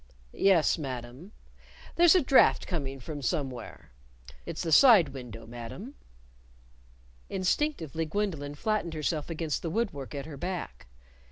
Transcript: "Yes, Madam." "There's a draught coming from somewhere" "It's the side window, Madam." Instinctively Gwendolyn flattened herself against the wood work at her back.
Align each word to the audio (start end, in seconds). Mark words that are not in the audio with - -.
"Yes, 0.33 0.79
Madam." 0.79 1.31
"There's 1.95 2.15
a 2.15 2.23
draught 2.23 2.65
coming 2.65 2.99
from 2.99 3.21
somewhere" 3.21 3.91
"It's 4.47 4.63
the 4.63 4.71
side 4.71 5.09
window, 5.09 5.45
Madam." 5.45 5.93
Instinctively 7.29 8.07
Gwendolyn 8.07 8.55
flattened 8.55 8.95
herself 8.95 9.29
against 9.29 9.61
the 9.61 9.69
wood 9.69 9.93
work 9.93 10.15
at 10.15 10.25
her 10.25 10.37
back. 10.37 10.87